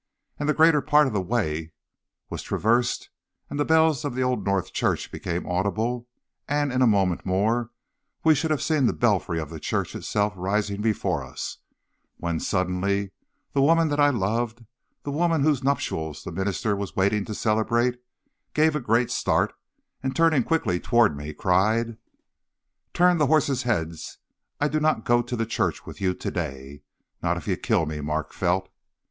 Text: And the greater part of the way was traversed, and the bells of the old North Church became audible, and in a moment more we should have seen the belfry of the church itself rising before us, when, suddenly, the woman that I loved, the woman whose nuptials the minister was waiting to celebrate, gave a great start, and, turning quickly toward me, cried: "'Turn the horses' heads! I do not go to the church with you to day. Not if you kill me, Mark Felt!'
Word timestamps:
And 0.39 0.49
the 0.49 0.55
greater 0.55 0.81
part 0.81 1.05
of 1.05 1.13
the 1.13 1.21
way 1.21 1.73
was 2.27 2.41
traversed, 2.41 3.11
and 3.51 3.59
the 3.59 3.63
bells 3.63 4.03
of 4.03 4.15
the 4.15 4.23
old 4.23 4.43
North 4.43 4.73
Church 4.73 5.11
became 5.11 5.45
audible, 5.45 6.07
and 6.49 6.73
in 6.73 6.81
a 6.81 6.87
moment 6.87 7.23
more 7.23 7.69
we 8.23 8.33
should 8.33 8.49
have 8.49 8.63
seen 8.63 8.87
the 8.87 8.93
belfry 8.93 9.39
of 9.39 9.51
the 9.51 9.59
church 9.59 9.93
itself 9.93 10.33
rising 10.35 10.81
before 10.81 11.23
us, 11.23 11.59
when, 12.17 12.39
suddenly, 12.39 13.11
the 13.53 13.61
woman 13.61 13.89
that 13.89 13.99
I 13.99 14.09
loved, 14.09 14.65
the 15.03 15.11
woman 15.11 15.43
whose 15.43 15.63
nuptials 15.63 16.23
the 16.23 16.31
minister 16.31 16.75
was 16.75 16.95
waiting 16.95 17.23
to 17.25 17.35
celebrate, 17.35 18.01
gave 18.55 18.75
a 18.75 18.79
great 18.79 19.11
start, 19.11 19.53
and, 20.01 20.15
turning 20.15 20.41
quickly 20.41 20.79
toward 20.79 21.15
me, 21.15 21.31
cried: 21.31 21.95
"'Turn 22.95 23.19
the 23.19 23.27
horses' 23.27 23.61
heads! 23.69 24.17
I 24.59 24.67
do 24.67 24.79
not 24.79 25.05
go 25.05 25.21
to 25.21 25.35
the 25.35 25.45
church 25.45 25.85
with 25.85 26.01
you 26.01 26.15
to 26.15 26.31
day. 26.31 26.81
Not 27.21 27.37
if 27.37 27.47
you 27.47 27.55
kill 27.55 27.85
me, 27.85 28.01
Mark 28.01 28.33
Felt!' 28.33 28.67